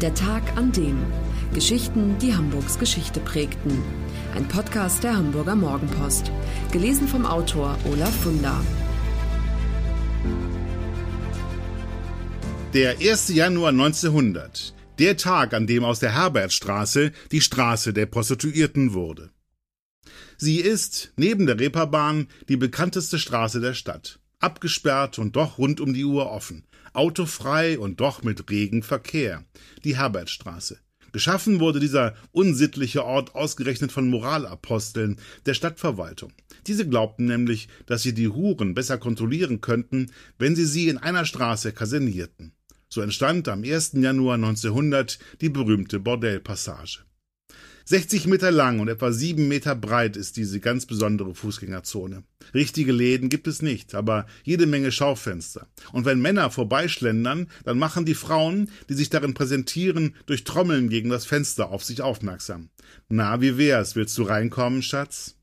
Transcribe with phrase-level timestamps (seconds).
[0.00, 0.96] Der Tag an dem.
[1.52, 3.82] Geschichten, die Hamburgs Geschichte prägten.
[4.36, 6.30] Ein Podcast der Hamburger Morgenpost.
[6.70, 8.64] Gelesen vom Autor Olaf Funder.
[12.74, 13.30] Der 1.
[13.30, 14.72] Januar 1900.
[15.00, 19.30] Der Tag, an dem aus der Herbertstraße die Straße der Prostituierten wurde.
[20.36, 24.20] Sie ist, neben der Reeperbahn, die bekannteste Straße der Stadt.
[24.38, 26.68] Abgesperrt und doch rund um die Uhr offen.
[26.98, 29.44] Autofrei und doch mit regen Verkehr.
[29.84, 30.80] Die Herbertstraße.
[31.12, 36.32] Geschaffen wurde dieser unsittliche Ort ausgerechnet von Moralaposteln der Stadtverwaltung.
[36.66, 41.24] Diese glaubten nämlich, dass sie die Huren besser kontrollieren könnten, wenn sie sie in einer
[41.24, 42.50] Straße kasernierten.
[42.88, 43.92] So entstand am 1.
[43.92, 47.04] Januar 1900 die berühmte Bordellpassage.
[47.88, 52.22] 60 Meter lang und etwa 7 Meter breit ist diese ganz besondere Fußgängerzone.
[52.52, 55.66] Richtige Läden gibt es nicht, aber jede Menge Schaufenster.
[55.92, 61.08] Und wenn Männer vorbeischlendern, dann machen die Frauen, die sich darin präsentieren, durch Trommeln gegen
[61.08, 62.68] das Fenster auf sich aufmerksam.
[63.08, 63.96] Na, wie wär's?
[63.96, 65.36] Willst du reinkommen, Schatz?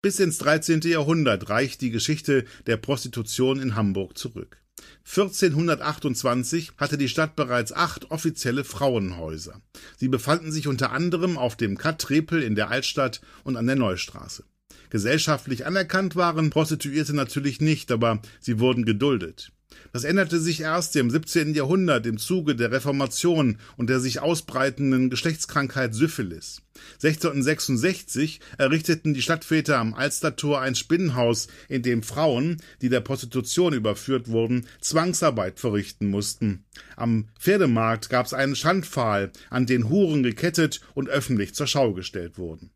[0.00, 0.80] Bis ins 13.
[0.80, 4.62] Jahrhundert reicht die Geschichte der Prostitution in Hamburg zurück.
[5.04, 9.60] 1428 hatte die Stadt bereits acht offizielle Frauenhäuser.
[9.96, 14.44] Sie befanden sich unter anderem auf dem Kattrepel in der Altstadt und an der Neustraße.
[14.90, 19.52] Gesellschaftlich anerkannt waren Prostituierte natürlich nicht, aber sie wurden geduldet.
[19.92, 21.54] Das änderte sich erst im 17.
[21.54, 26.62] Jahrhundert im Zuge der Reformation und der sich ausbreitenden Geschlechtskrankheit Syphilis.
[27.02, 34.28] 1666 errichteten die Stadtväter am Alstertor ein Spinnenhaus, in dem Frauen, die der Prostitution überführt
[34.28, 36.64] wurden, Zwangsarbeit verrichten mussten.
[36.96, 42.38] Am Pferdemarkt gab es einen Schandpfahl, an den Huren gekettet und öffentlich zur Schau gestellt
[42.38, 42.70] wurden.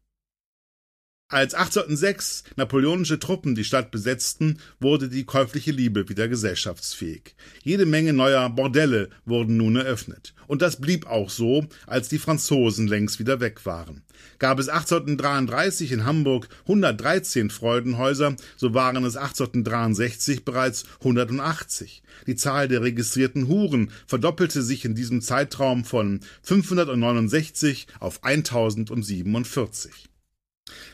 [1.32, 7.34] Als 1806 napoleonische Truppen die Stadt besetzten, wurde die käufliche Liebe wieder gesellschaftsfähig.
[7.62, 10.34] Jede Menge neuer Bordelle wurden nun eröffnet.
[10.46, 14.02] Und das blieb auch so, als die Franzosen längst wieder weg waren.
[14.38, 22.02] Gab es 1833 in Hamburg 113 Freudenhäuser, so waren es 1863 bereits 180.
[22.26, 30.11] Die Zahl der registrierten Huren verdoppelte sich in diesem Zeitraum von 569 auf 1047.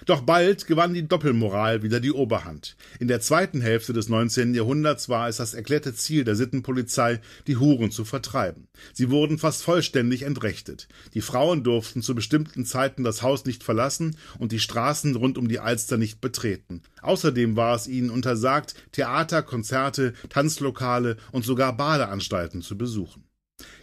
[0.06, 2.76] Doch bald gewann die Doppelmoral wieder die Oberhand.
[2.98, 4.54] In der zweiten Hälfte des 19.
[4.54, 8.68] Jahrhunderts war es das erklärte Ziel der Sittenpolizei, die Huren zu vertreiben.
[8.92, 10.88] Sie wurden fast vollständig entrechtet.
[11.14, 15.48] Die Frauen durften zu bestimmten Zeiten das Haus nicht verlassen und die Straßen rund um
[15.48, 16.82] die Alster nicht betreten.
[17.02, 23.24] Außerdem war es ihnen untersagt, Theater, Konzerte, Tanzlokale und sogar Badeanstalten zu besuchen.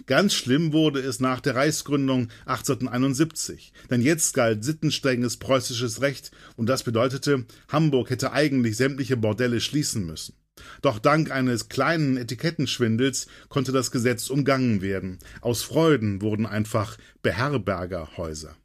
[0.06, 6.68] Ganz schlimm wurde es nach der Reichsgründung 1871, denn jetzt galt sittenstrenges preußisches Recht und
[6.68, 10.36] das bedeutete, Hamburg hätte eigentlich sämtliche Bordelle schließen müssen.
[10.82, 15.20] Doch dank eines kleinen Etikettenschwindels konnte das Gesetz umgangen werden.
[15.42, 18.56] Aus Freuden wurden einfach Beherbergerhäuser.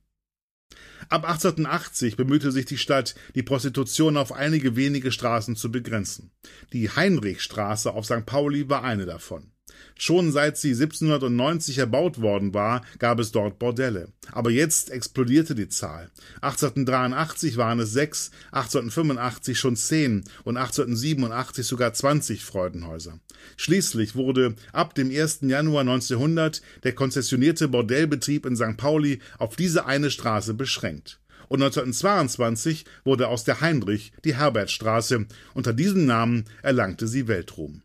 [1.09, 6.31] Ab 1880 bemühte sich die Stadt, die Prostitution auf einige wenige Straßen zu begrenzen.
[6.72, 8.27] Die Heinrichstraße auf St.
[8.27, 9.50] Pauli war eine davon.
[9.97, 14.08] Schon seit sie 1790 erbaut worden war, gab es dort Bordelle.
[14.32, 16.10] Aber jetzt explodierte die Zahl.
[16.41, 23.19] 1883 waren es sechs, 1885 schon zehn und 1887 sogar 20 Freudenhäuser.
[23.56, 25.41] Schließlich wurde ab dem 1.
[25.42, 28.76] Januar 1900 der konzessionierte Bordellbetrieb in St.
[28.76, 31.20] Pauli auf diese eine Straße beschränkt
[31.50, 35.26] und 1922 wurde aus der Heinrich die Herbertstraße.
[35.53, 37.82] Unter diesem Namen erlangte sie Weltruhm.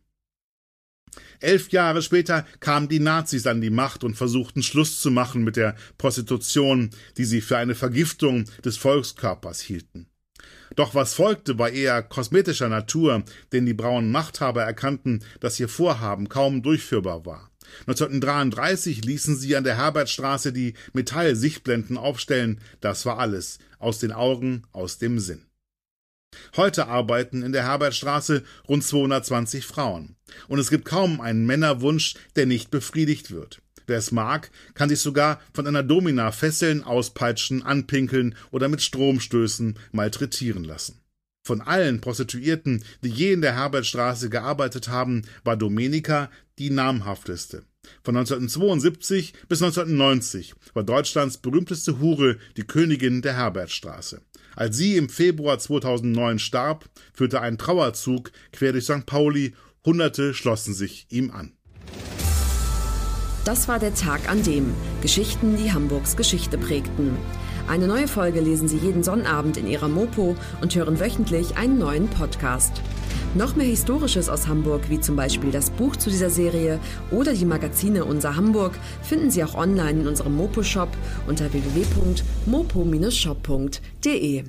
[1.40, 5.56] Elf Jahre später kamen die Nazis an die Macht und versuchten Schluss zu machen mit
[5.56, 10.08] der Prostitution, die sie für eine Vergiftung des Volkskörpers hielten.
[10.76, 16.28] Doch was folgte, war eher kosmetischer Natur, denn die braunen Machthaber erkannten, dass ihr Vorhaben
[16.28, 17.52] kaum durchführbar war.
[17.82, 22.62] 1933 ließen sie an der Herbertstraße die Metallsichtblenden aufstellen.
[22.82, 23.60] Das war alles.
[23.80, 25.46] Aus den Augen, aus dem Sinn.
[26.56, 30.16] Heute arbeiten in der Herbertstraße rund 220 Frauen.
[30.48, 33.62] Und es gibt kaum einen Männerwunsch, der nicht befriedigt wird.
[33.88, 39.78] Wer es mag, kann sich sogar von einer Domina fesseln, auspeitschen, anpinkeln oder mit Stromstößen
[39.92, 41.00] malträtieren lassen.
[41.46, 47.64] Von allen Prostituierten, die je in der Herbertstraße gearbeitet haben, war Domenica die namhafteste.
[48.04, 54.22] Von 1972 bis 1990 war Deutschlands berühmteste Hure die Königin der Herbertstraße.
[54.56, 59.06] Als sie im Februar 2009 starb, führte ein Trauerzug quer durch St.
[59.06, 59.54] Pauli,
[59.86, 61.52] Hunderte schlossen sich ihm an.
[63.46, 67.16] Das war der Tag an dem Geschichten, die Hamburgs Geschichte prägten.
[67.68, 72.08] Eine neue Folge lesen Sie jeden Sonnabend in Ihrer Mopo und hören wöchentlich einen neuen
[72.08, 72.82] Podcast.
[73.36, 76.80] Noch mehr Historisches aus Hamburg, wie zum Beispiel das Buch zu dieser Serie
[77.12, 78.74] oder die Magazine Unser Hamburg,
[79.04, 80.90] finden Sie auch online in unserem Mopo-Shop
[81.28, 84.44] unter www.mopo-shop.de.